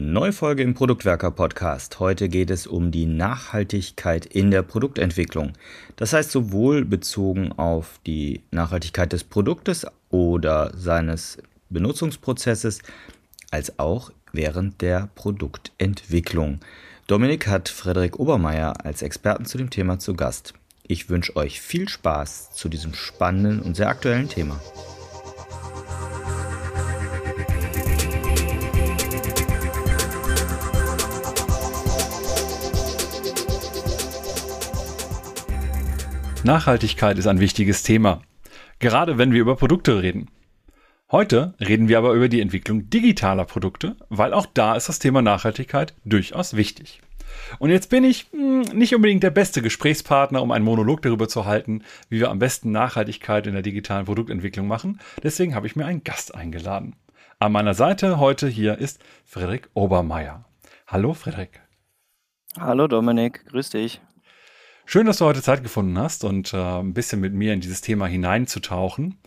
[0.00, 1.98] Neue Folge im Produktwerker Podcast.
[1.98, 5.54] Heute geht es um die Nachhaltigkeit in der Produktentwicklung.
[5.96, 11.38] Das heißt sowohl bezogen auf die Nachhaltigkeit des Produktes oder seines
[11.68, 12.78] Benutzungsprozesses
[13.50, 16.60] als auch während der Produktentwicklung.
[17.08, 20.54] Dominik hat Frederik Obermeier als Experten zu dem Thema zu Gast.
[20.84, 24.60] Ich wünsche euch viel Spaß zu diesem spannenden und sehr aktuellen Thema.
[36.44, 38.22] Nachhaltigkeit ist ein wichtiges Thema,
[38.78, 40.30] gerade wenn wir über Produkte reden.
[41.10, 45.20] Heute reden wir aber über die Entwicklung digitaler Produkte, weil auch da ist das Thema
[45.20, 47.00] Nachhaltigkeit durchaus wichtig.
[47.58, 51.44] Und jetzt bin ich hm, nicht unbedingt der beste Gesprächspartner, um einen Monolog darüber zu
[51.44, 55.00] halten, wie wir am besten Nachhaltigkeit in der digitalen Produktentwicklung machen.
[55.22, 56.94] Deswegen habe ich mir einen Gast eingeladen.
[57.38, 60.44] An meiner Seite heute hier ist Frederik Obermeier.
[60.86, 61.60] Hallo Frederik.
[62.58, 64.00] Hallo Dominik, grüß dich.
[64.90, 67.82] Schön, dass du heute Zeit gefunden hast und äh, ein bisschen mit mir in dieses
[67.82, 69.18] Thema hineinzutauchen.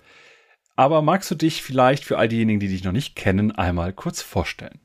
[0.76, 4.23] Aber magst du dich vielleicht für all diejenigen, die dich noch nicht kennen, einmal kurz
[4.23, 4.80] vorstellen?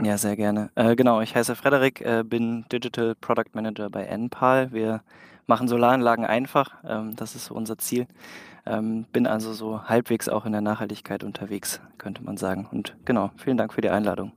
[0.00, 0.70] Ja, sehr gerne.
[0.76, 4.70] Äh, genau, ich heiße Frederik, äh, bin Digital Product Manager bei NPAL.
[4.70, 5.02] Wir
[5.48, 8.06] machen Solaranlagen einfach, ähm, das ist so unser Ziel.
[8.66, 12.68] Ähm, bin also so halbwegs auch in der Nachhaltigkeit unterwegs, könnte man sagen.
[12.70, 14.30] Und genau, vielen Dank für die Einladung.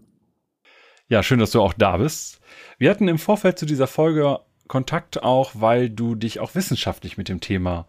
[1.10, 2.42] Ja, schön, dass du auch da bist.
[2.80, 7.30] Wir hatten im Vorfeld zu dieser Folge Kontakt auch, weil du dich auch wissenschaftlich mit
[7.30, 7.86] dem Thema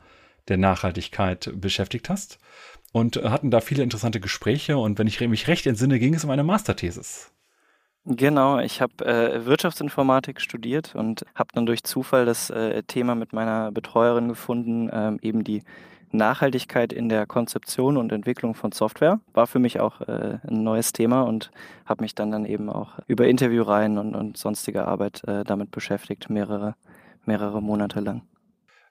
[0.49, 2.39] der Nachhaltigkeit beschäftigt hast
[2.93, 6.31] und hatten da viele interessante Gespräche und wenn ich mich recht entsinne, ging es um
[6.31, 7.31] eine Masterthesis.
[8.07, 13.33] Genau, ich habe äh, Wirtschaftsinformatik studiert und habe dann durch Zufall das äh, Thema mit
[13.33, 15.63] meiner Betreuerin gefunden, äh, eben die
[16.15, 20.93] Nachhaltigkeit in der Konzeption und Entwicklung von Software war für mich auch äh, ein neues
[20.93, 21.51] Thema und
[21.85, 26.31] habe mich dann dann eben auch über Interviewreihen und, und sonstige Arbeit äh, damit beschäftigt,
[26.31, 26.75] mehrere,
[27.27, 28.23] mehrere Monate lang.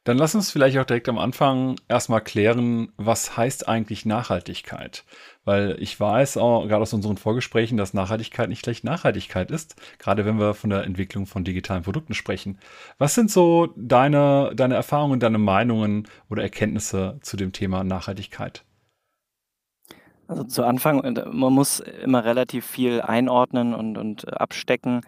[0.06, 5.06] Dann lass uns vielleicht auch direkt am Anfang erstmal klären, was heißt eigentlich Nachhaltigkeit?
[5.46, 10.26] Weil ich weiß auch gerade aus unseren Vorgesprächen, dass Nachhaltigkeit nicht gleich Nachhaltigkeit ist, gerade
[10.26, 12.60] wenn wir von der Entwicklung von digitalen Produkten sprechen.
[12.98, 18.66] Was sind so deine, deine Erfahrungen, deine Meinungen oder Erkenntnisse zu dem Thema Nachhaltigkeit?
[20.28, 21.02] Also zu Anfang,
[21.32, 25.02] man muss immer relativ viel einordnen und, und abstecken.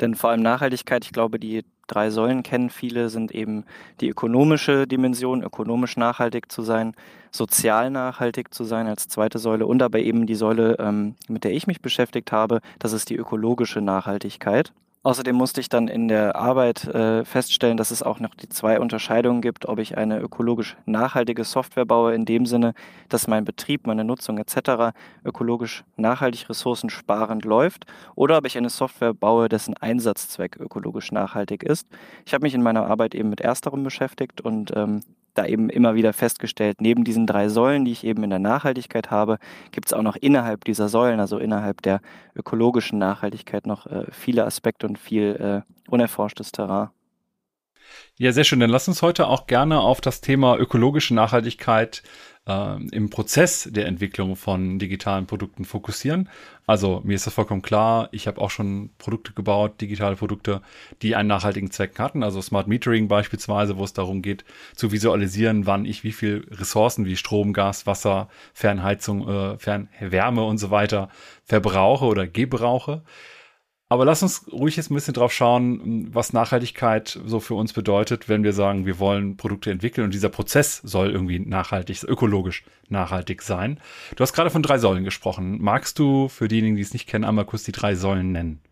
[0.00, 3.64] Denn vor allem Nachhaltigkeit, ich glaube, die drei Säulen kennen viele, sind eben
[4.00, 6.94] die ökonomische Dimension, ökonomisch nachhaltig zu sein,
[7.30, 11.52] sozial nachhaltig zu sein als zweite Säule und aber eben die Säule, ähm, mit der
[11.52, 14.72] ich mich beschäftigt habe, das ist die ökologische Nachhaltigkeit.
[15.04, 18.78] Außerdem musste ich dann in der Arbeit äh, feststellen, dass es auch noch die zwei
[18.78, 22.72] Unterscheidungen gibt, ob ich eine ökologisch nachhaltige Software baue, in dem Sinne,
[23.08, 24.94] dass mein Betrieb, meine Nutzung etc.
[25.24, 31.88] ökologisch nachhaltig ressourcensparend läuft, oder ob ich eine Software baue, dessen Einsatzzweck ökologisch nachhaltig ist.
[32.24, 35.00] Ich habe mich in meiner Arbeit eben mit ersterem beschäftigt und ähm,
[35.34, 39.10] da eben immer wieder festgestellt, neben diesen drei Säulen, die ich eben in der Nachhaltigkeit
[39.10, 39.38] habe,
[39.70, 42.00] gibt es auch noch innerhalb dieser Säulen, also innerhalb der
[42.36, 46.90] ökologischen Nachhaltigkeit, noch äh, viele Aspekte und viel äh, unerforschtes Terrain.
[48.18, 48.60] Ja, sehr schön.
[48.60, 52.02] Dann lass uns heute auch gerne auf das Thema ökologische Nachhaltigkeit
[52.46, 56.28] äh, im Prozess der Entwicklung von digitalen Produkten fokussieren.
[56.66, 60.62] Also mir ist das vollkommen klar, ich habe auch schon Produkte gebaut, digitale Produkte,
[61.02, 65.66] die einen nachhaltigen Zweck hatten, also Smart Metering beispielsweise, wo es darum geht zu visualisieren,
[65.66, 71.08] wann ich wie viel Ressourcen wie Strom, Gas, Wasser, Fernheizung, äh, Fernwärme und so weiter
[71.44, 73.02] verbrauche oder gebrauche.
[73.92, 78.26] Aber lass uns ruhig jetzt ein bisschen drauf schauen, was Nachhaltigkeit so für uns bedeutet,
[78.26, 83.42] wenn wir sagen, wir wollen Produkte entwickeln und dieser Prozess soll irgendwie nachhaltig, ökologisch nachhaltig
[83.42, 83.78] sein.
[84.16, 85.60] Du hast gerade von drei Säulen gesprochen.
[85.60, 88.62] Magst du für diejenigen, die es nicht kennen, einmal kurz die drei Säulen nennen?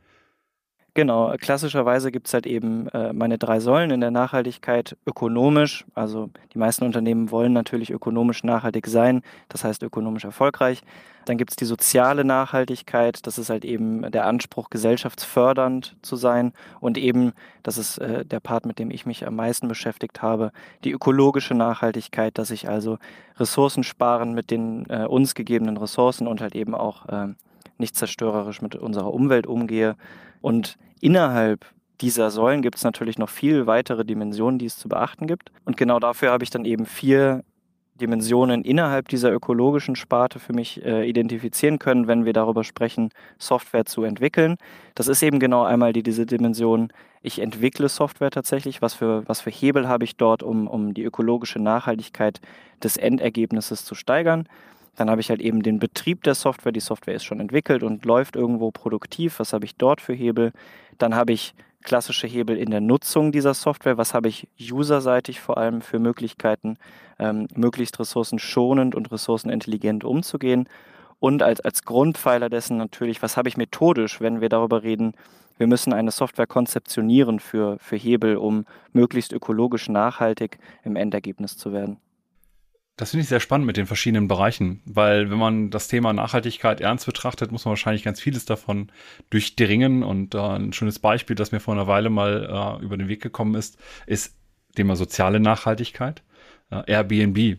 [0.94, 5.84] Genau, klassischerweise gibt es halt eben äh, meine drei Säulen in der Nachhaltigkeit ökonomisch.
[5.94, 10.82] Also die meisten Unternehmen wollen natürlich ökonomisch nachhaltig sein, das heißt ökonomisch erfolgreich.
[11.26, 16.52] Dann gibt es die soziale Nachhaltigkeit, das ist halt eben der Anspruch, gesellschaftsfördernd zu sein.
[16.80, 20.50] Und eben, das ist äh, der Part, mit dem ich mich am meisten beschäftigt habe,
[20.82, 22.98] die ökologische Nachhaltigkeit, dass ich also
[23.38, 27.28] Ressourcen sparen mit den äh, uns gegebenen Ressourcen und halt eben auch äh,
[27.78, 29.94] nicht zerstörerisch mit unserer Umwelt umgehe.
[30.40, 31.66] Und innerhalb
[32.00, 35.52] dieser Säulen gibt es natürlich noch viel weitere Dimensionen, die es zu beachten gibt.
[35.64, 37.42] Und genau dafür habe ich dann eben vier
[38.00, 43.84] Dimensionen innerhalb dieser ökologischen Sparte für mich äh, identifizieren können, wenn wir darüber sprechen, Software
[43.84, 44.56] zu entwickeln.
[44.94, 46.92] Das ist eben genau einmal die, diese Dimension,
[47.22, 51.04] ich entwickle Software tatsächlich, was für, was für Hebel habe ich dort, um, um die
[51.04, 52.40] ökologische Nachhaltigkeit
[52.82, 54.48] des Endergebnisses zu steigern.
[55.00, 56.72] Dann habe ich halt eben den Betrieb der Software.
[56.72, 59.38] Die Software ist schon entwickelt und läuft irgendwo produktiv.
[59.38, 60.52] Was habe ich dort für Hebel?
[60.98, 63.96] Dann habe ich klassische Hebel in der Nutzung dieser Software.
[63.96, 66.76] Was habe ich userseitig vor allem für Möglichkeiten,
[67.18, 70.68] ähm, möglichst ressourcenschonend und ressourcenintelligent umzugehen?
[71.18, 75.14] Und als, als Grundpfeiler dessen natürlich, was habe ich methodisch, wenn wir darüber reden,
[75.56, 81.72] wir müssen eine Software konzeptionieren für, für Hebel, um möglichst ökologisch nachhaltig im Endergebnis zu
[81.72, 81.96] werden.
[83.00, 86.82] Das finde ich sehr spannend mit den verschiedenen Bereichen, weil wenn man das Thema Nachhaltigkeit
[86.82, 88.92] ernst betrachtet, muss man wahrscheinlich ganz vieles davon
[89.30, 90.02] durchdringen.
[90.02, 93.22] Und äh, ein schönes Beispiel, das mir vor einer Weile mal äh, über den Weg
[93.22, 94.36] gekommen ist, ist
[94.76, 96.22] Thema soziale Nachhaltigkeit.
[96.70, 97.56] Äh, Airbnb.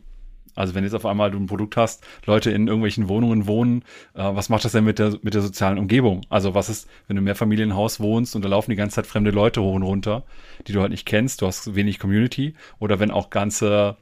[0.54, 3.82] Also wenn jetzt auf einmal du ein Produkt hast, Leute in irgendwelchen Wohnungen wohnen,
[4.14, 6.22] äh, was macht das denn mit der, mit der sozialen Umgebung?
[6.30, 9.32] Also was ist, wenn du im Mehrfamilienhaus wohnst und da laufen die ganze Zeit fremde
[9.32, 10.24] Leute hoch und runter,
[10.68, 13.98] die du halt nicht kennst, du hast wenig Community oder wenn auch ganze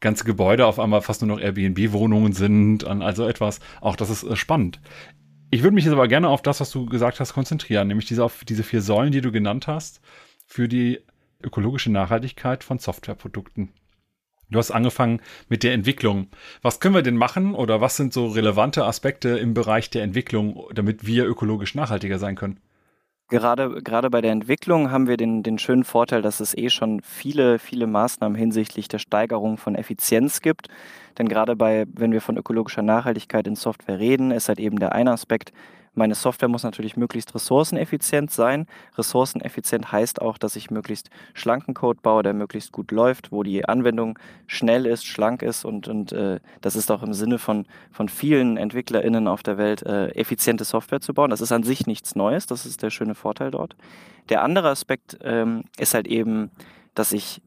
[0.00, 3.60] ganze Gebäude auf einmal fast nur noch Airbnb-Wohnungen sind, an also etwas.
[3.80, 4.80] Auch das ist äh, spannend.
[5.50, 8.24] Ich würde mich jetzt aber gerne auf das, was du gesagt hast, konzentrieren, nämlich diese,
[8.24, 10.00] auf diese vier Säulen, die du genannt hast,
[10.46, 11.00] für die
[11.42, 13.72] ökologische Nachhaltigkeit von Softwareprodukten.
[14.50, 16.28] Du hast angefangen mit der Entwicklung.
[16.60, 20.64] Was können wir denn machen oder was sind so relevante Aspekte im Bereich der Entwicklung,
[20.74, 22.60] damit wir ökologisch nachhaltiger sein können?
[23.30, 27.00] Gerade, gerade bei der Entwicklung haben wir den, den schönen Vorteil, dass es eh schon
[27.00, 30.66] viele, viele Maßnahmen hinsichtlich der Steigerung von Effizienz gibt.
[31.16, 34.92] Denn gerade bei, wenn wir von ökologischer Nachhaltigkeit in Software reden, ist halt eben der
[34.92, 35.52] eine Aspekt,
[35.92, 38.66] meine Software muss natürlich möglichst ressourceneffizient sein.
[38.96, 43.64] Ressourceneffizient heißt auch, dass ich möglichst schlanken Code baue, der möglichst gut läuft, wo die
[43.64, 48.08] Anwendung schnell ist, schlank ist und, und äh, das ist auch im Sinne von, von
[48.08, 51.30] vielen EntwicklerInnen auf der Welt, äh, effiziente Software zu bauen.
[51.30, 53.74] Das ist an sich nichts Neues, das ist der schöne Vorteil dort.
[54.28, 56.50] Der andere Aspekt ähm, ist halt eben,
[56.94, 57.42] dass ich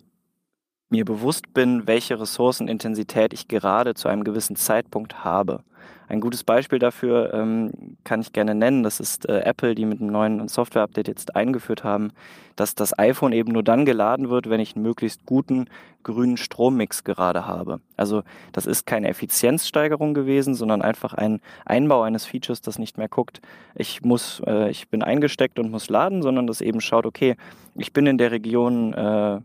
[0.89, 5.63] mir bewusst bin, welche Ressourcenintensität ich gerade zu einem gewissen Zeitpunkt habe.
[6.07, 7.71] Ein gutes Beispiel dafür ähm,
[8.03, 8.83] kann ich gerne nennen.
[8.83, 12.11] Das ist äh, Apple, die mit einem neuen Software-Update jetzt eingeführt haben,
[12.55, 15.65] dass das iPhone eben nur dann geladen wird, wenn ich einen möglichst guten
[16.03, 17.79] grünen Strommix gerade habe.
[17.97, 23.07] Also das ist keine Effizienzsteigerung gewesen, sondern einfach ein Einbau eines Features, das nicht mehr
[23.07, 23.41] guckt,
[23.73, 27.35] ich muss, äh, ich bin eingesteckt und muss laden, sondern das eben schaut, okay,
[27.75, 29.39] ich bin in der Region äh,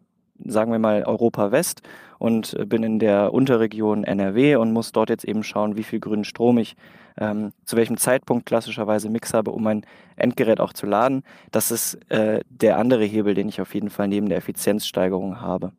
[0.45, 1.83] sagen wir mal Europa West
[2.19, 6.25] und bin in der Unterregion NRW und muss dort jetzt eben schauen, wie viel grünen
[6.25, 6.77] Strom ich
[7.19, 9.85] ähm, zu welchem Zeitpunkt klassischerweise Mix habe, um mein
[10.17, 11.23] Endgerät auch zu laden.
[11.51, 15.73] Das ist äh, der andere Hebel, den ich auf jeden Fall neben der Effizienzsteigerung habe.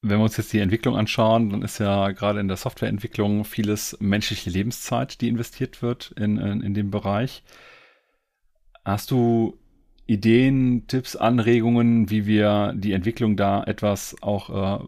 [0.00, 3.96] Wenn wir uns jetzt die Entwicklung anschauen, dann ist ja gerade in der Softwareentwicklung vieles
[4.00, 7.42] menschliche Lebenszeit, die investiert wird in, in, in dem Bereich.
[8.84, 9.58] Hast du
[10.08, 14.84] Ideen, Tipps, Anregungen, wie wir die Entwicklung da etwas auch äh,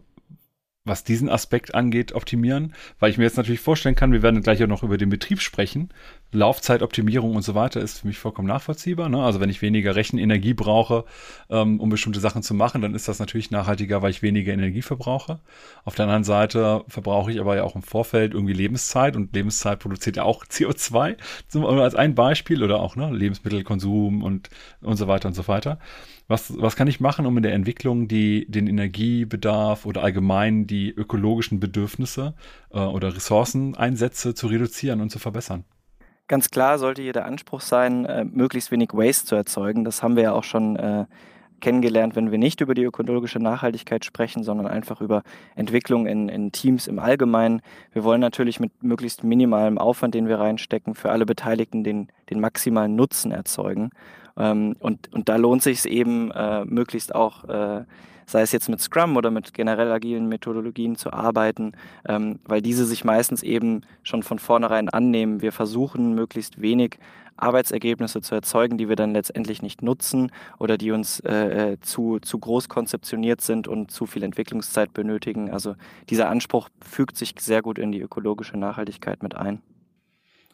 [0.83, 4.63] was diesen Aspekt angeht, optimieren, weil ich mir jetzt natürlich vorstellen kann, wir werden gleich
[4.63, 5.89] auch noch über den Betrieb sprechen.
[6.31, 9.09] Laufzeitoptimierung und so weiter ist für mich vollkommen nachvollziehbar.
[9.09, 9.21] Ne?
[9.21, 11.03] Also wenn ich weniger Rechenenergie brauche,
[11.49, 14.81] ähm, um bestimmte Sachen zu machen, dann ist das natürlich nachhaltiger, weil ich weniger Energie
[14.81, 15.39] verbrauche.
[15.83, 19.79] Auf der anderen Seite verbrauche ich aber ja auch im Vorfeld irgendwie Lebenszeit und Lebenszeit
[19.79, 21.17] produziert ja auch CO2,
[21.47, 24.49] zum, als ein Beispiel oder auch ne, Lebensmittelkonsum und,
[24.81, 25.79] und so weiter und so weiter.
[26.29, 30.89] Was, was kann ich machen, um in der Entwicklung die, den Energiebedarf oder allgemein die
[30.89, 32.35] ökologischen Bedürfnisse
[32.71, 35.65] äh, oder Ressourceneinsätze zu reduzieren und zu verbessern?
[36.27, 39.83] Ganz klar sollte hier der Anspruch sein, äh, möglichst wenig Waste zu erzeugen.
[39.83, 41.05] Das haben wir ja auch schon äh,
[41.61, 45.23] kennengelernt, wenn wir nicht über die ökologische Nachhaltigkeit sprechen, sondern einfach über
[45.55, 47.61] Entwicklung in, in, Teams im Allgemeinen.
[47.93, 52.41] Wir wollen natürlich mit möglichst minimalem Aufwand, den wir reinstecken, für alle Beteiligten den, den
[52.41, 53.91] maximalen Nutzen erzeugen.
[54.37, 57.85] Ähm, und, und da lohnt sich es eben, äh, möglichst auch, äh,
[58.31, 61.73] sei es jetzt mit Scrum oder mit generell agilen Methodologien zu arbeiten,
[62.07, 65.41] ähm, weil diese sich meistens eben schon von vornherein annehmen.
[65.41, 66.97] Wir versuchen möglichst wenig
[67.35, 72.19] Arbeitsergebnisse zu erzeugen, die wir dann letztendlich nicht nutzen oder die uns äh, äh zu,
[72.19, 75.49] zu groß konzeptioniert sind und zu viel Entwicklungszeit benötigen.
[75.49, 75.75] Also
[76.09, 79.61] dieser Anspruch fügt sich sehr gut in die ökologische Nachhaltigkeit mit ein.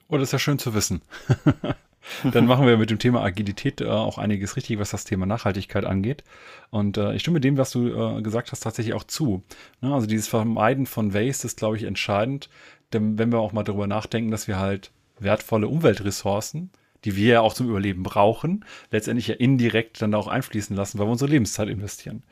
[0.07, 1.01] Oh, das ist ja schön zu wissen.
[2.31, 5.85] Dann machen wir mit dem Thema Agilität äh, auch einiges richtig, was das Thema Nachhaltigkeit
[5.85, 6.23] angeht.
[6.69, 9.43] Und äh, ich stimme dem, was du äh, gesagt hast, tatsächlich auch zu.
[9.81, 9.93] Ne?
[9.93, 12.49] Also dieses Vermeiden von Waste ist, glaube ich, entscheidend.
[12.93, 16.71] Denn wenn wir auch mal darüber nachdenken, dass wir halt wertvolle Umweltressourcen,
[17.03, 21.07] die wir ja auch zum Überleben brauchen, letztendlich ja indirekt dann auch einfließen lassen, weil
[21.07, 22.23] wir unsere Lebenszeit investieren.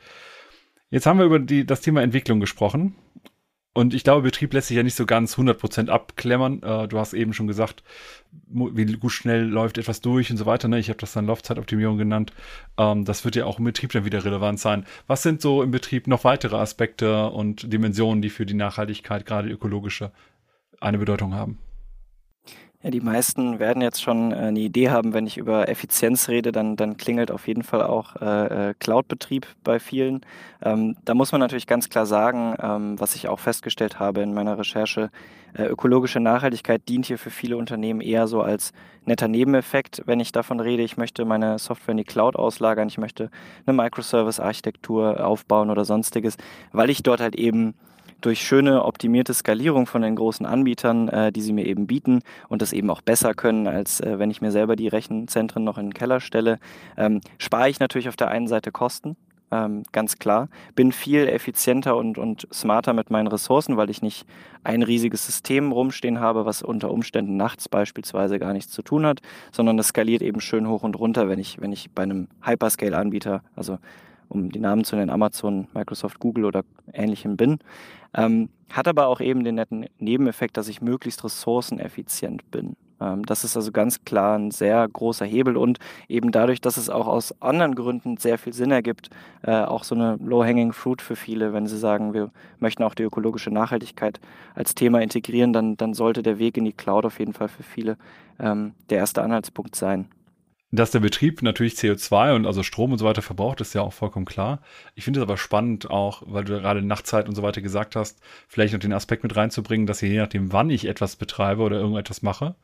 [0.90, 2.94] Jetzt haben wir über die, das Thema Entwicklung gesprochen
[3.76, 6.62] und ich glaube, Betrieb lässt sich ja nicht so ganz 100% abklemmern.
[6.62, 7.82] Äh, du hast eben schon gesagt,
[8.48, 10.66] wie gut schnell läuft etwas durch und so weiter.
[10.66, 10.78] Ne?
[10.78, 12.32] Ich habe das dann Laufzeitoptimierung genannt.
[12.78, 14.86] Ähm, das wird ja auch im Betrieb dann wieder relevant sein.
[15.08, 19.50] Was sind so im Betrieb noch weitere Aspekte und Dimensionen, die für die Nachhaltigkeit, gerade
[19.50, 20.10] ökologische,
[20.80, 21.58] eine Bedeutung haben?
[22.88, 26.76] Die meisten werden jetzt schon äh, eine Idee haben, wenn ich über Effizienz rede, dann,
[26.76, 30.20] dann klingelt auf jeden Fall auch äh, äh, Cloud-Betrieb bei vielen.
[30.62, 34.34] Ähm, da muss man natürlich ganz klar sagen, ähm, was ich auch festgestellt habe in
[34.34, 35.10] meiner Recherche,
[35.54, 38.72] äh, ökologische Nachhaltigkeit dient hier für viele Unternehmen eher so als
[39.04, 42.98] netter Nebeneffekt, wenn ich davon rede, ich möchte meine Software in die Cloud auslagern, ich
[42.98, 43.30] möchte
[43.66, 46.36] eine Microservice-Architektur aufbauen oder sonstiges,
[46.72, 47.74] weil ich dort halt eben
[48.20, 52.62] durch schöne optimierte Skalierung von den großen Anbietern, äh, die sie mir eben bieten und
[52.62, 55.86] das eben auch besser können, als äh, wenn ich mir selber die Rechenzentren noch in
[55.86, 56.58] den Keller stelle,
[56.96, 59.16] ähm, spare ich natürlich auf der einen Seite Kosten,
[59.50, 60.48] ähm, ganz klar.
[60.74, 64.26] Bin viel effizienter und, und smarter mit meinen Ressourcen, weil ich nicht
[64.64, 69.20] ein riesiges System rumstehen habe, was unter Umständen nachts beispielsweise gar nichts zu tun hat,
[69.52, 73.42] sondern das skaliert eben schön hoch und runter, wenn ich, wenn ich bei einem Hyperscale-Anbieter,
[73.54, 73.78] also
[74.28, 77.58] um die Namen zu nennen, Amazon, Microsoft, Google oder ähnlichem bin.
[78.14, 82.76] Ähm, hat aber auch eben den netten Nebeneffekt, dass ich möglichst ressourceneffizient bin.
[83.00, 85.78] Ähm, das ist also ganz klar ein sehr großer Hebel und
[86.08, 89.10] eben dadurch, dass es auch aus anderen Gründen sehr viel Sinn ergibt,
[89.42, 93.04] äh, auch so eine low-hanging fruit für viele, wenn sie sagen, wir möchten auch die
[93.04, 94.20] ökologische Nachhaltigkeit
[94.54, 97.62] als Thema integrieren, dann, dann sollte der Weg in die Cloud auf jeden Fall für
[97.62, 97.96] viele
[98.38, 100.08] ähm, der erste Anhaltspunkt sein.
[100.72, 103.92] Dass der Betrieb natürlich CO2 und also Strom und so weiter verbraucht, ist ja auch
[103.92, 104.60] vollkommen klar.
[104.96, 108.20] Ich finde es aber spannend auch, weil du gerade Nachtzeit und so weiter gesagt hast,
[108.48, 112.22] vielleicht noch den Aspekt mit reinzubringen, dass je nachdem, wann ich etwas betreibe oder irgendetwas
[112.22, 112.56] mache,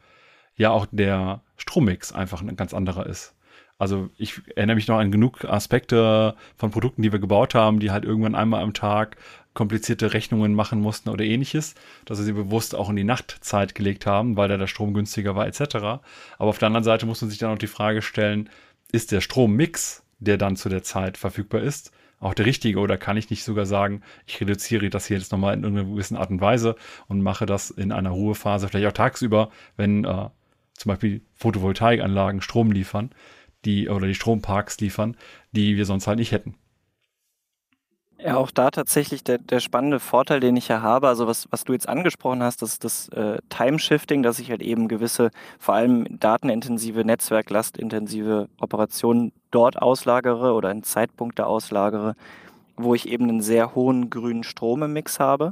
[0.57, 3.35] ja auch der Strommix einfach ein ganz anderer ist.
[3.79, 7.91] Also ich erinnere mich noch an genug Aspekte von Produkten, die wir gebaut haben, die
[7.91, 9.17] halt irgendwann einmal am Tag
[9.55, 14.07] komplizierte Rechnungen machen mussten oder ähnliches, dass wir sie bewusst auch in die Nachtzeit gelegt
[14.07, 15.77] haben, weil da der Strom günstiger war etc.
[15.77, 16.03] Aber
[16.39, 18.49] auf der anderen Seite muss man sich dann auch die Frage stellen,
[18.93, 23.17] ist der Strommix, der dann zu der Zeit verfügbar ist, auch der richtige oder kann
[23.17, 26.41] ich nicht sogar sagen, ich reduziere das hier jetzt nochmal in irgendeiner gewissen Art und
[26.41, 26.77] Weise
[27.09, 30.29] und mache das in einer Ruhephase, vielleicht auch tagsüber, wenn äh,
[30.75, 33.11] zum Beispiel Photovoltaikanlagen Strom liefern,
[33.65, 35.17] die oder die Stromparks liefern,
[35.51, 36.55] die wir sonst halt nicht hätten.
[38.25, 41.65] Ja, auch da tatsächlich der, der spannende Vorteil, den ich ja habe, also was, was
[41.65, 46.07] du jetzt angesprochen hast, das das äh, Time-Shifting, dass ich halt eben gewisse, vor allem
[46.21, 52.15] datenintensive, netzwerklastintensive Operationen dort auslagere oder in Zeitpunkte auslagere,
[52.77, 55.51] wo ich eben einen sehr hohen grünen Strom im Mix habe.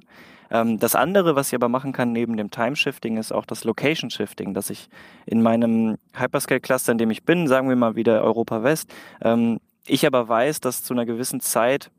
[0.48, 4.54] Ähm, das andere, was ich aber machen kann neben dem Time-Shifting, ist auch das Location-Shifting,
[4.54, 4.88] dass ich
[5.26, 10.06] in meinem Hyperscale-Cluster, in dem ich bin, sagen wir mal wieder Europa West, ähm, ich
[10.06, 11.90] aber weiß, dass zu einer gewissen Zeit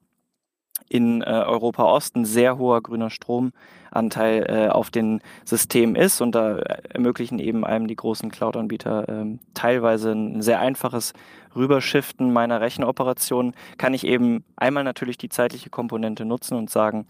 [0.91, 6.57] in äh, Europa Osten sehr hoher grüner Stromanteil äh, auf den Systemen ist und da
[6.57, 11.13] ermöglichen eben einem die großen Cloud-Anbieter äh, teilweise ein sehr einfaches
[11.55, 17.05] Rüberschiften meiner Rechenoperationen, kann ich eben einmal natürlich die zeitliche Komponente nutzen und sagen,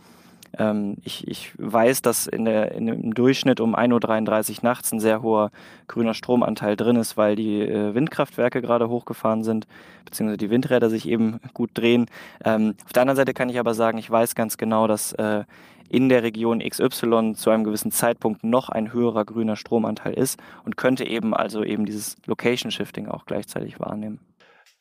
[0.58, 5.00] ähm, ich, ich weiß, dass in der, in, im Durchschnitt um 1.33 Uhr nachts ein
[5.00, 5.52] sehr hoher
[5.88, 9.68] grüner Stromanteil drin ist, weil die äh, Windkraftwerke gerade hochgefahren sind,
[10.06, 12.08] beziehungsweise die Windräder sich eben gut drehen.
[12.44, 15.44] Ähm, auf der anderen Seite kann ich aber sagen, ich weiß ganz genau, dass äh,
[15.90, 20.78] in der Region XY zu einem gewissen Zeitpunkt noch ein höherer grüner Stromanteil ist und
[20.78, 24.20] könnte eben also eben dieses Location Shifting auch gleichzeitig wahrnehmen.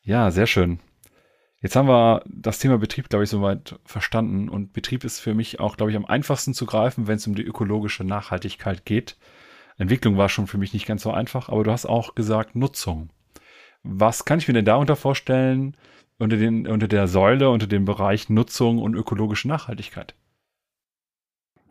[0.03, 0.79] Ja, sehr schön.
[1.61, 4.49] Jetzt haben wir das Thema Betrieb, glaube ich, soweit verstanden.
[4.49, 7.35] Und Betrieb ist für mich auch, glaube ich, am einfachsten zu greifen, wenn es um
[7.35, 9.17] die ökologische Nachhaltigkeit geht.
[9.77, 13.09] Entwicklung war schon für mich nicht ganz so einfach, aber du hast auch gesagt Nutzung.
[13.83, 15.77] Was kann ich mir denn darunter vorstellen
[16.17, 20.15] unter, den, unter der Säule, unter dem Bereich Nutzung und ökologische Nachhaltigkeit?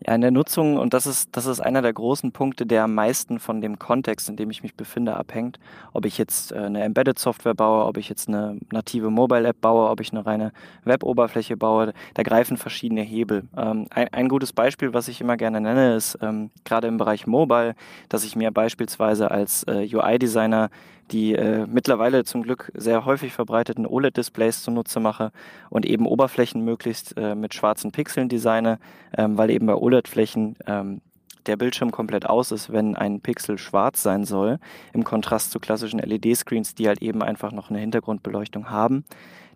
[0.07, 2.95] Ja, in der Nutzung, und das ist, das ist einer der großen Punkte, der am
[2.95, 5.59] meisten von dem Kontext, in dem ich mich befinde, abhängt.
[5.93, 9.61] Ob ich jetzt äh, eine Embedded Software baue, ob ich jetzt eine native Mobile App
[9.61, 10.53] baue, ob ich eine reine
[10.85, 13.45] Web-Oberfläche baue, da greifen verschiedene Hebel.
[13.57, 17.27] Ähm, ein, ein gutes Beispiel, was ich immer gerne nenne, ist ähm, gerade im Bereich
[17.27, 17.75] Mobile,
[18.09, 20.71] dass ich mir beispielsweise als äh, UI-Designer
[21.11, 25.33] die äh, mittlerweile zum Glück sehr häufig verbreiteten OLED-Displays zunutze mache
[25.69, 28.79] und eben Oberflächen möglichst äh, mit schwarzen Pixeln designe,
[29.17, 31.01] ähm, weil eben bei OLED-Flächen ähm,
[31.47, 34.59] der Bildschirm komplett aus ist, wenn ein Pixel schwarz sein soll,
[34.93, 39.05] im Kontrast zu klassischen LED-Screens, die halt eben einfach noch eine Hintergrundbeleuchtung haben.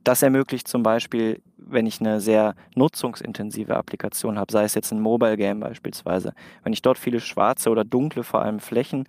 [0.02, 5.00] Das ermöglicht zum Beispiel, wenn ich eine sehr nutzungsintensive Applikation habe, sei es jetzt ein
[5.00, 9.08] Mobile Game beispielsweise, wenn ich dort viele schwarze oder dunkle vor allem Flächen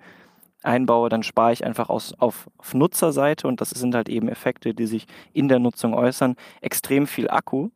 [0.65, 4.74] einbaue, dann spare ich einfach aus, auf, auf Nutzerseite und das sind halt eben Effekte,
[4.74, 7.69] die sich in der Nutzung äußern, extrem viel Akku,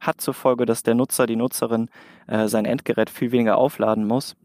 [0.00, 1.88] hat zur Folge, dass der Nutzer, die Nutzerin
[2.26, 4.36] äh, sein Endgerät viel weniger aufladen muss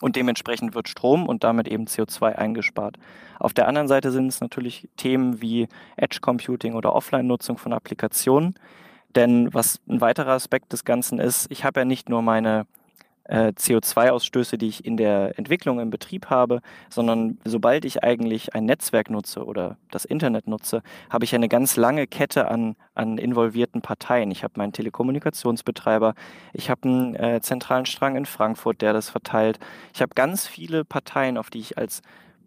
[0.00, 2.98] und dementsprechend wird Strom und damit eben CO2 eingespart.
[3.38, 8.54] Auf der anderen Seite sind es natürlich Themen wie Edge Computing oder Offline-Nutzung von Applikationen,
[9.14, 12.66] denn was ein weiterer Aspekt des Ganzen ist, ich habe ja nicht nur meine
[13.24, 18.64] äh, CO2-Ausstöße, die ich in der Entwicklung im Betrieb habe, sondern sobald ich eigentlich ein
[18.64, 23.82] Netzwerk nutze oder das Internet nutze, habe ich eine ganz lange Kette an, an involvierten
[23.82, 24.30] Parteien.
[24.30, 26.14] Ich habe meinen Telekommunikationsbetreiber,
[26.52, 29.58] ich habe einen äh, zentralen Strang in Frankfurt, der das verteilt.
[29.94, 32.02] Ich habe ganz viele Parteien, auf die ich als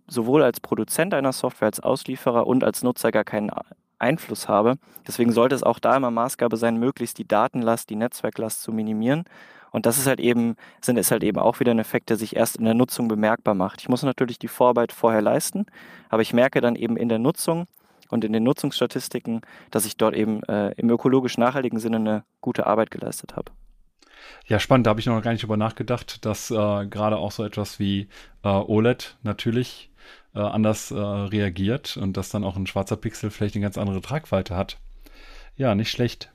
[0.10, 3.52] sowohl als Produzent einer Software, als Auslieferer und als Nutzer gar keinen
[4.00, 4.76] Einfluss habe.
[5.06, 9.26] Deswegen sollte es auch da immer Maßgabe sein, möglichst die Datenlast, die Netzwerklast zu minimieren
[9.72, 12.36] und das ist halt eben, sind es halt eben auch wieder ein Effekt, der sich
[12.36, 13.82] erst in der Nutzung bemerkbar macht.
[13.82, 15.66] Ich muss natürlich die Vorarbeit vorher leisten,
[16.10, 17.68] aber ich merke dann eben in der Nutzung
[18.10, 22.66] und in den Nutzungsstatistiken, dass ich dort eben äh, im ökologisch nachhaltigen Sinne eine gute
[22.66, 23.52] Arbeit geleistet habe.
[24.46, 26.54] Ja, spannend, da habe ich noch gar nicht drüber nachgedacht, dass äh,
[26.88, 28.08] gerade auch so etwas wie
[28.44, 29.92] äh, OLED natürlich
[30.34, 34.02] äh, anders äh, reagiert und dass dann auch ein schwarzer Pixel vielleicht eine ganz andere
[34.02, 34.78] Tragweite hat.
[35.56, 36.32] Ja, nicht schlecht.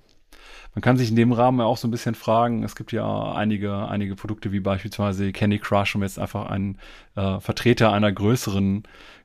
[0.74, 3.88] Man kann sich in dem Rahmen auch so ein bisschen fragen, es gibt ja einige,
[3.88, 6.78] einige Produkte wie beispielsweise Candy Crush, um jetzt einfach einen
[7.14, 8.84] äh, Vertreter einer größeren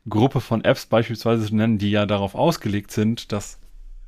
[0.10, 3.60] Gruppe von Apps beispielsweise zu nennen, die ja darauf ausgelegt sind, das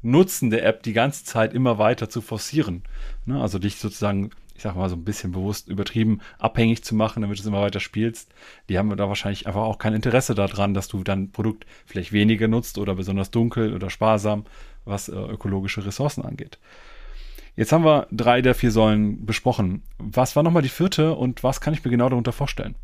[0.02, 2.84] Nutzen der App die ganze Zeit immer weiter zu forcieren.
[3.26, 3.42] Ne?
[3.42, 7.38] Also dich sozusagen, ich sag mal so ein bisschen bewusst übertrieben abhängig zu machen, damit
[7.38, 8.34] du es immer weiter spielst.
[8.70, 12.48] Die haben da wahrscheinlich einfach auch kein Interesse daran, dass du dein Produkt vielleicht weniger
[12.48, 14.46] nutzt oder besonders dunkel oder sparsam,
[14.86, 16.60] was äh, ökologische Ressourcen angeht.
[17.56, 19.84] Jetzt haben wir drei der vier Säulen besprochen.
[19.98, 22.76] Was war nochmal die vierte und was kann ich mir genau darunter vorstellen?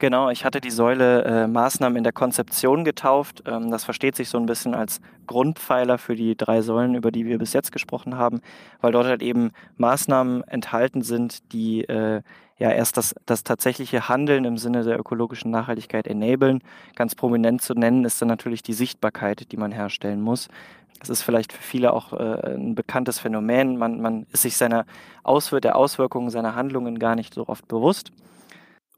[0.00, 3.42] Genau, ich hatte die Säule äh, Maßnahmen in der Konzeption getauft.
[3.46, 7.26] Ähm, das versteht sich so ein bisschen als Grundpfeiler für die drei Säulen, über die
[7.26, 8.40] wir bis jetzt gesprochen haben,
[8.80, 12.22] weil dort halt eben Maßnahmen enthalten sind, die äh,
[12.60, 16.62] ja erst das, das tatsächliche Handeln im Sinne der ökologischen Nachhaltigkeit enablen.
[16.94, 20.48] Ganz prominent zu nennen ist dann natürlich die Sichtbarkeit, die man herstellen muss.
[21.00, 23.78] Das ist vielleicht für viele auch äh, ein bekanntes Phänomen.
[23.78, 24.84] Man, man ist sich seiner
[25.22, 28.12] Auswir der Auswirkungen seiner Handlungen gar nicht so oft bewusst.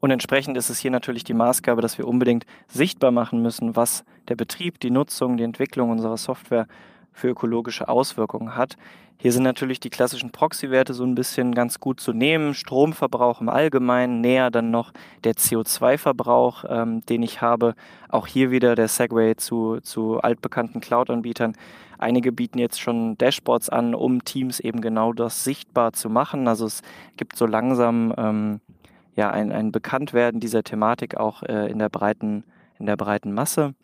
[0.01, 4.03] Und entsprechend ist es hier natürlich die Maßgabe, dass wir unbedingt sichtbar machen müssen, was
[4.27, 6.67] der Betrieb, die Nutzung, die Entwicklung unserer Software
[7.13, 8.75] für ökologische Auswirkungen hat.
[9.17, 12.53] Hier sind natürlich die klassischen Proxy-Werte so ein bisschen ganz gut zu nehmen.
[12.53, 14.91] Stromverbrauch im Allgemeinen, näher dann noch
[15.23, 17.75] der CO2-Verbrauch, ähm, den ich habe.
[18.09, 21.55] Auch hier wieder der Segway zu, zu altbekannten Cloud-Anbietern.
[21.99, 26.49] Einige bieten jetzt schon Dashboards an, um Teams eben genau das sichtbar zu machen.
[26.49, 26.81] Also es
[27.15, 28.59] gibt so langsam ähm,
[29.15, 32.43] ja ein, ein Bekanntwerden dieser Thematik auch äh, in der breiten
[32.83, 33.75] in der breiten Masse.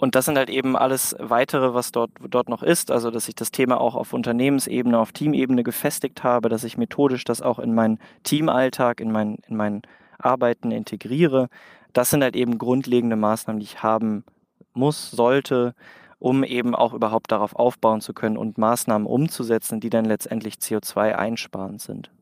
[0.00, 2.92] Und das sind halt eben alles weitere, was dort, dort noch ist.
[2.92, 7.24] Also, dass ich das Thema auch auf Unternehmensebene, auf Teamebene gefestigt habe, dass ich methodisch
[7.24, 9.82] das auch in meinen Teamalltag, in mein, in mein
[10.18, 11.48] Arbeiten integriere.
[11.92, 14.24] Das sind halt eben grundlegende Maßnahmen, die ich haben
[14.72, 15.74] muss, sollte,
[16.20, 21.14] um eben auch überhaupt darauf aufbauen zu können und Maßnahmen umzusetzen, die dann letztendlich CO2
[21.14, 22.12] einsparend sind.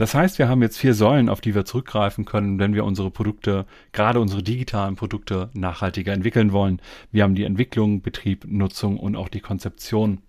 [0.00, 3.10] Das heißt, wir haben jetzt vier Säulen, auf die wir zurückgreifen können, wenn wir unsere
[3.10, 6.80] Produkte, gerade unsere digitalen Produkte, nachhaltiger entwickeln wollen.
[7.12, 10.22] Wir haben die Entwicklung, Betrieb, Nutzung und auch die Konzeption.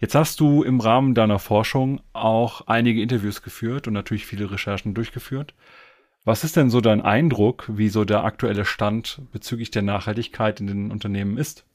[0.00, 4.94] Jetzt hast du im Rahmen deiner Forschung auch einige Interviews geführt und natürlich viele Recherchen
[4.94, 5.54] durchgeführt.
[6.24, 10.66] Was ist denn so dein Eindruck, wie so der aktuelle Stand bezüglich der Nachhaltigkeit in
[10.66, 11.67] den Unternehmen ist?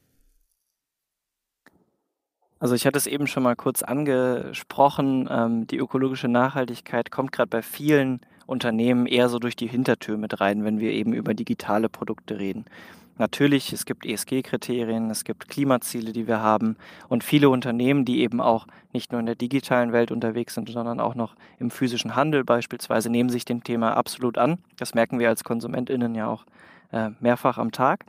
[2.60, 7.50] Also ich hatte es eben schon mal kurz angesprochen, ähm, die ökologische Nachhaltigkeit kommt gerade
[7.50, 11.88] bei vielen Unternehmen eher so durch die Hintertür mit rein, wenn wir eben über digitale
[11.88, 12.64] Produkte reden.
[13.16, 16.76] Natürlich, es gibt ESG-Kriterien, es gibt Klimaziele, die wir haben
[17.08, 20.98] und viele Unternehmen, die eben auch nicht nur in der digitalen Welt unterwegs sind, sondern
[20.98, 24.58] auch noch im physischen Handel beispielsweise, nehmen sich dem Thema absolut an.
[24.78, 26.44] Das merken wir als KonsumentInnen ja auch
[26.90, 28.04] äh, mehrfach am Tag.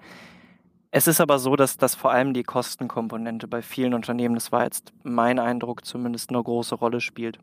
[0.97, 4.63] Es ist aber so, dass, dass vor allem die Kostenkomponente bei vielen Unternehmen, das war
[4.63, 7.37] jetzt mein Eindruck, zumindest eine große Rolle spielt.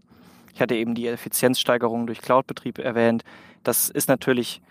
[0.54, 3.24] Ich hatte eben die Effizienzsteigerung durch Cloud-Betrieb erwähnt.
[3.62, 4.62] Das ist natürlich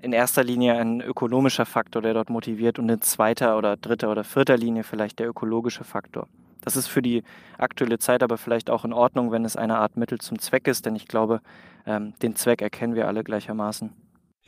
[0.00, 4.24] in erster Linie ein ökonomischer Faktor, der dort motiviert und in zweiter oder dritter oder
[4.24, 6.26] vierter Linie vielleicht der ökologische Faktor.
[6.62, 7.22] Das ist für die
[7.58, 10.86] aktuelle Zeit aber vielleicht auch in Ordnung, wenn es eine Art Mittel zum Zweck ist,
[10.86, 11.42] denn ich glaube,
[11.84, 13.92] ähm, den Zweck erkennen wir alle gleichermaßen.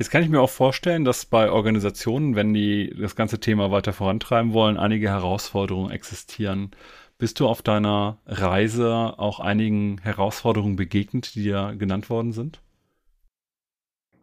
[0.03, 3.93] Jetzt kann ich mir auch vorstellen, dass bei Organisationen, wenn die das ganze Thema weiter
[3.93, 6.73] vorantreiben wollen, einige Herausforderungen existieren.
[7.19, 12.61] Bist du auf deiner Reise auch einigen Herausforderungen begegnet, die dir genannt worden sind?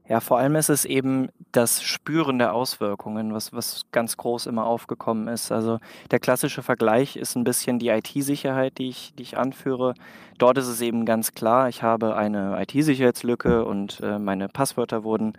[0.10, 4.65] Ja, vor allem ist es eben das Spüren der Auswirkungen, was, was ganz groß immer
[4.65, 5.52] aufgekommen ist.
[5.52, 9.93] Also der klassische Vergleich ist ein bisschen die IT-Sicherheit, die ich, die ich anführe.
[10.39, 15.34] Dort ist es eben ganz klar, ich habe eine IT-Sicherheitslücke und äh, meine Passwörter wurden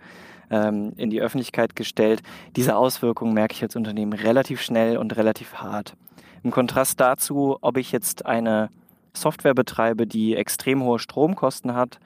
[0.49, 2.23] ähm, in die Öffentlichkeit gestellt.
[2.55, 5.97] Diese Auswirkungen merke ich als Unternehmen relativ schnell und relativ hart.
[6.43, 8.69] Im Kontrast dazu, ob ich jetzt eine
[9.13, 11.99] Software betreibe, die extrem hohe Stromkosten hat,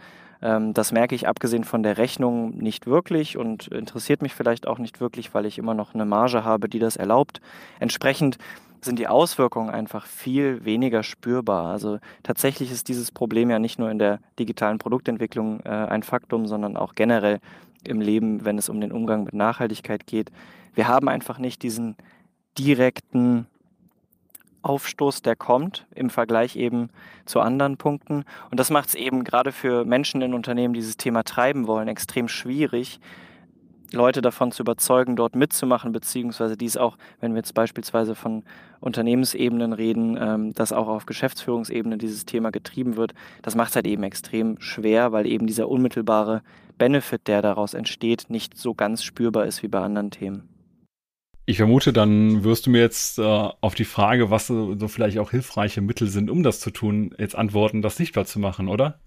[0.73, 4.99] das merke ich abgesehen von der Rechnung nicht wirklich und interessiert mich vielleicht auch nicht
[4.99, 7.41] wirklich, weil ich immer noch eine Marge habe, die das erlaubt.
[7.79, 8.37] Entsprechend
[8.81, 11.71] sind die Auswirkungen einfach viel weniger spürbar.
[11.71, 16.45] Also tatsächlich ist dieses Problem ja nicht nur in der digitalen Produktentwicklung äh, ein Faktum,
[16.45, 17.39] sondern auch generell
[17.83, 20.31] im Leben, wenn es um den Umgang mit Nachhaltigkeit geht.
[20.75, 21.95] Wir haben einfach nicht diesen
[22.57, 23.47] direkten
[24.65, 26.89] Aufstoß, der kommt im Vergleich eben
[27.25, 28.25] zu anderen Punkten.
[28.49, 31.87] Und das macht es eben gerade für Menschen in Unternehmen, die dieses Thema treiben wollen,
[31.87, 32.99] extrem schwierig,
[33.91, 38.43] Leute davon zu überzeugen, dort mitzumachen, beziehungsweise dies auch, wenn wir jetzt beispielsweise von
[38.79, 43.13] Unternehmensebenen reden, ähm, dass auch auf Geschäftsführungsebene dieses Thema getrieben wird.
[43.41, 46.41] Das macht es halt eben extrem schwer, weil eben dieser unmittelbare
[46.77, 50.54] Benefit, der daraus entsteht, nicht so ganz spürbar ist wie bei anderen Themen.
[51.47, 55.19] Ich vermute, dann wirst du mir jetzt äh, auf die Frage, was so, so vielleicht
[55.19, 58.99] auch hilfreiche Mittel sind, um das zu tun, jetzt antworten, das sichtbar zu machen, oder?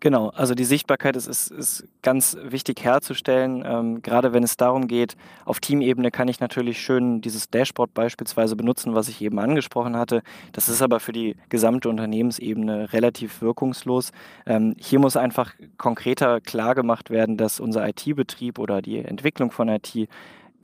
[0.00, 3.64] Genau, also die Sichtbarkeit ist, ist, ist ganz wichtig herzustellen.
[3.66, 8.54] Ähm, gerade wenn es darum geht, auf Teamebene kann ich natürlich schön dieses Dashboard beispielsweise
[8.54, 10.22] benutzen, was ich eben angesprochen hatte.
[10.52, 14.12] Das ist aber für die gesamte Unternehmensebene relativ wirkungslos.
[14.46, 19.68] Ähm, hier muss einfach konkreter klar gemacht werden, dass unser IT-Betrieb oder die Entwicklung von
[19.68, 20.08] IT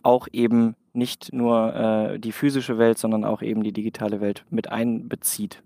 [0.03, 4.71] auch eben nicht nur äh, die physische Welt, sondern auch eben die digitale Welt mit
[4.71, 5.63] einbezieht.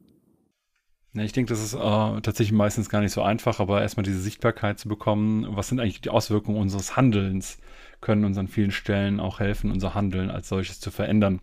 [1.15, 4.21] Ja, ich denke, das ist äh, tatsächlich meistens gar nicht so einfach, aber erstmal diese
[4.21, 7.59] Sichtbarkeit zu bekommen, was sind eigentlich die Auswirkungen unseres Handelns,
[8.01, 11.41] können uns an vielen Stellen auch helfen, unser Handeln als solches zu verändern.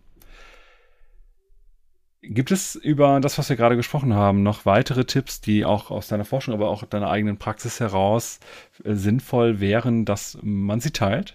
[2.20, 6.06] Gibt es über das, was wir gerade gesprochen haben, noch weitere Tipps, die auch aus
[6.06, 8.40] deiner Forschung, aber auch deiner eigenen Praxis heraus
[8.84, 11.34] äh, sinnvoll wären, dass man sie teilt?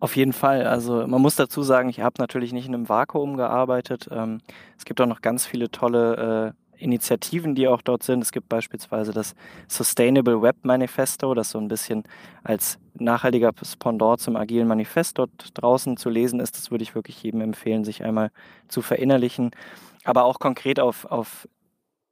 [0.00, 0.64] Auf jeden Fall.
[0.64, 4.08] Also man muss dazu sagen, ich habe natürlich nicht in einem Vakuum gearbeitet.
[4.12, 4.40] Ähm,
[4.76, 8.22] es gibt auch noch ganz viele tolle äh, Initiativen, die auch dort sind.
[8.22, 9.34] Es gibt beispielsweise das
[9.66, 12.04] Sustainable Web Manifesto, das so ein bisschen
[12.44, 16.56] als nachhaltiger Pendant zum agilen Manifest dort draußen zu lesen ist.
[16.56, 18.30] Das würde ich wirklich jedem empfehlen, sich einmal
[18.68, 19.50] zu verinnerlichen.
[20.04, 21.48] Aber auch konkret auf, auf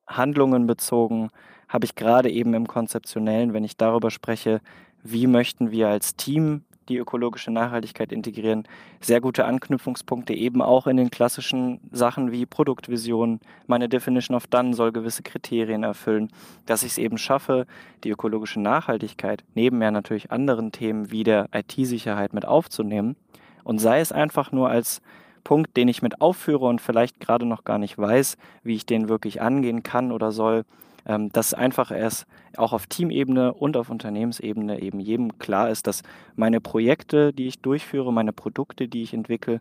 [0.09, 1.31] Handlungen bezogen
[1.69, 4.61] habe ich gerade eben im Konzeptionellen, wenn ich darüber spreche,
[5.03, 8.65] wie möchten wir als Team die ökologische Nachhaltigkeit integrieren,
[9.01, 13.41] sehr gute Anknüpfungspunkte eben auch in den klassischen Sachen wie Produktvision.
[13.67, 16.31] Meine Definition of Done soll gewisse Kriterien erfüllen,
[16.67, 17.67] dass ich es eben schaffe,
[18.05, 23.17] die ökologische Nachhaltigkeit neben ja natürlich anderen Themen wie der IT-Sicherheit mit aufzunehmen
[23.65, 25.03] und sei es einfach nur als
[25.43, 29.09] Punkt, den ich mit aufführe und vielleicht gerade noch gar nicht weiß, wie ich den
[29.09, 30.65] wirklich angehen kann oder soll,
[31.07, 36.03] ähm, dass einfach erst auch auf Teamebene und auf Unternehmensebene eben jedem klar ist, dass
[36.35, 39.61] meine Projekte, die ich durchführe, meine Produkte, die ich entwickle,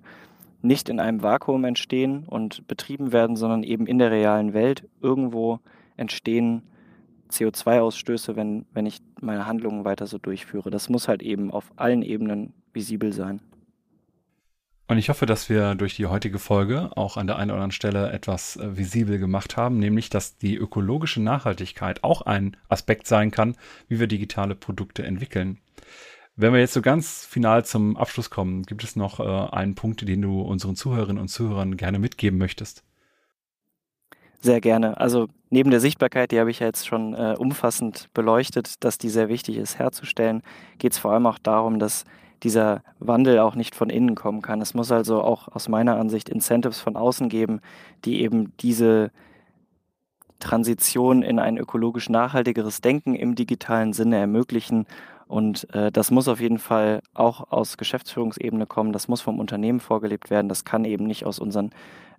[0.62, 5.60] nicht in einem Vakuum entstehen und betrieben werden, sondern eben in der realen Welt irgendwo
[5.96, 6.64] entstehen
[7.32, 10.72] CO2-Ausstöße, wenn, wenn ich meine Handlungen weiter so durchführe.
[10.72, 13.40] Das muss halt eben auf allen Ebenen visibel sein.
[14.88, 17.71] Und ich hoffe, dass wir durch die heutige Folge auch an der einen oder anderen
[17.71, 23.32] Stelle etwas äh, visibel gemacht haben, nämlich dass die ökologische Nachhaltigkeit auch ein Aspekt sein
[23.32, 23.56] kann,
[23.88, 25.58] wie wir digitale Produkte entwickeln.
[26.36, 30.08] Wenn wir jetzt so ganz final zum Abschluss kommen, gibt es noch äh, einen Punkt,
[30.08, 32.84] den du unseren Zuhörerinnen und Zuhörern gerne mitgeben möchtest?
[34.41, 35.00] Sehr gerne.
[35.00, 39.10] Also neben der Sichtbarkeit, die habe ich ja jetzt schon äh, umfassend beleuchtet, dass die
[39.10, 40.43] sehr wichtig ist herzustellen,
[40.78, 42.04] geht es vor allem auch darum, dass
[42.43, 44.62] dieser Wandel auch nicht von innen kommen kann.
[44.62, 47.62] Es muss also auch aus meiner Ansicht Incentives von außen geben,
[48.04, 49.12] die eben diese
[50.39, 54.86] Transition in ein ökologisch nachhaltigeres Denken im digitalen Sinne ermöglichen.
[55.28, 59.80] Und äh, das muss auf jeden Fall auch aus Geschäftsführungsebene kommen, das muss vom Unternehmen
[59.80, 61.71] vorgelebt werden, das kann eben nicht aus unseren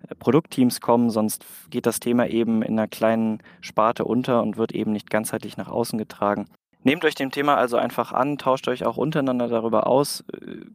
[0.09, 4.73] äh, Produktteams kommen, sonst geht das Thema eben in einer kleinen Sparte unter und wird
[4.73, 6.47] eben nicht ganzheitlich nach außen getragen.
[6.87, 10.23] Nehmt euch dem Thema also einfach an, tauscht euch auch untereinander darüber aus.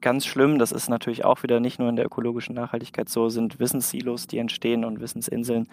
[0.03, 3.59] Ganz schlimm, das ist natürlich auch wieder nicht nur in der ökologischen Nachhaltigkeit so, sind
[3.59, 5.69] Wissenssilos, die entstehen und Wissensinseln,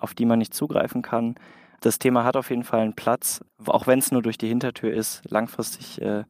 [0.00, 1.36] auf die man nicht zugreifen kann.
[1.82, 4.92] Das Thema hat auf jeden Fall einen Platz, auch wenn es nur durch die Hintertür
[4.92, 5.22] ist.
[5.30, 6.24] Langfristig äh,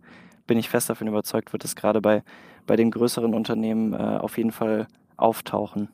[0.47, 2.25] bin ich fest davon überzeugt, wird es gerade bei,
[2.67, 5.89] bei den größeren Unternehmen äh, auf jeden Fall auftauchen.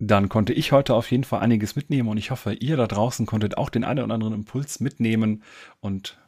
[0.00, 3.24] Dann konnte ich heute auf jeden Fall einiges mitnehmen und ich hoffe, ihr da draußen
[3.24, 5.44] konntet auch den einen oder anderen Impuls mitnehmen
[5.78, 6.18] und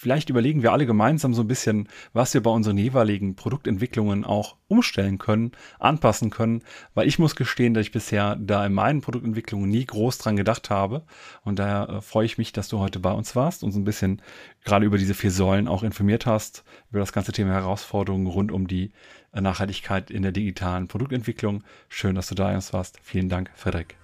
[0.00, 4.56] vielleicht überlegen wir alle gemeinsam so ein bisschen, was wir bei unseren jeweiligen Produktentwicklungen auch
[4.66, 6.62] umstellen können, anpassen können,
[6.94, 10.70] weil ich muss gestehen, dass ich bisher da in meinen Produktentwicklungen nie groß dran gedacht
[10.70, 11.02] habe
[11.44, 13.84] und daher äh, freue ich mich, dass du heute bei uns warst und so ein
[13.84, 14.22] bisschen
[14.64, 18.66] gerade über diese vier Säulen auch informiert hast, über das ganze Thema Herausforderungen rund um
[18.66, 18.92] die
[19.32, 21.62] äh, Nachhaltigkeit in der digitalen Produktentwicklung.
[21.90, 22.98] Schön, dass du da warst.
[23.02, 23.96] Vielen Dank, Frederik.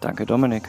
[0.00, 0.68] Danke, Dominik.